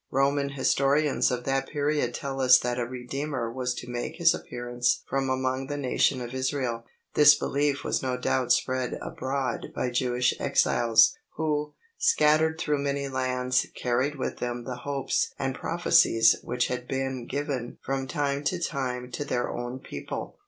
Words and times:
Roman 0.09 0.49
historians 0.49 1.29
of 1.29 1.43
that 1.43 1.69
period 1.69 2.15
tell 2.15 2.41
us 2.41 2.57
that 2.57 2.79
a 2.79 2.87
redeemer 2.87 3.53
was 3.53 3.75
to 3.75 3.87
make 3.87 4.15
his 4.15 4.33
appearance 4.33 5.03
from 5.07 5.29
among 5.29 5.67
the 5.67 5.77
nation 5.77 6.21
of 6.21 6.33
Israel. 6.33 6.85
This 7.13 7.35
belief 7.35 7.83
was 7.83 8.01
no 8.01 8.17
doubt 8.17 8.51
spread 8.51 8.97
abroad 8.99 9.67
by 9.75 9.91
Jewish 9.91 10.33
exiles, 10.39 11.15
who, 11.35 11.75
scattered 11.99 12.57
through 12.57 12.79
many 12.79 13.09
lands, 13.09 13.67
carried 13.75 14.15
with 14.17 14.39
them 14.39 14.63
the 14.63 14.77
hopes 14.77 15.35
and 15.37 15.53
prophecies 15.53 16.35
which 16.41 16.65
had 16.65 16.87
been 16.87 17.27
given 17.27 17.77
from 17.79 18.07
time 18.07 18.43
to 18.45 18.59
time 18.59 19.11
to 19.11 19.23
their 19.23 19.51
own 19.51 19.77
people. 19.77 20.39